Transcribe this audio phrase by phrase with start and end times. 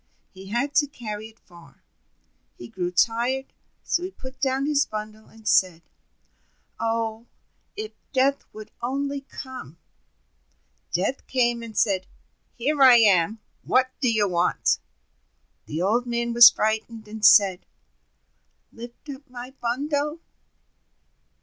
[0.31, 1.83] He had to carry it far.
[2.57, 3.53] He grew tired,
[3.83, 5.83] so he put down his bundle, and said:
[6.79, 7.27] "Oh,
[7.75, 9.77] if Death would only come!"
[10.91, 12.07] Death came, and said:
[12.55, 14.79] "Here I am, what do you want?"
[15.67, 17.67] The Old Man was frightened, and said:
[18.73, 20.19] "Lift up my bundle!"